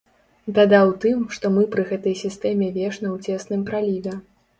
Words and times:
Бяда 0.53 0.77
ў 0.89 0.93
тым, 1.03 1.19
што 1.37 1.51
мы 1.57 1.65
пры 1.75 1.83
гэтай 1.91 2.15
сістэме 2.21 2.71
вечна 2.79 3.07
ў 3.15 3.37
цесным 3.37 3.61
праліве. 3.69 4.17